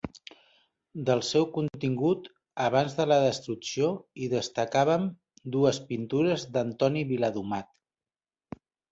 Del 1.07 1.19
seu 1.25 1.43
contingut 1.57 2.23
abans 2.67 2.95
de 2.99 3.05
la 3.11 3.17
destrucció 3.25 3.89
hi 4.21 4.29
destacaven 4.31 5.05
dues 5.57 5.79
pintures 5.91 6.47
d'Antoni 6.57 7.05
Viladomat. 7.13 7.69